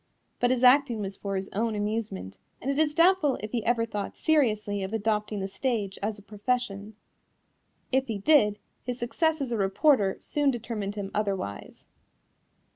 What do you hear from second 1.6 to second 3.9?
amusement, and it is doubtful if he ever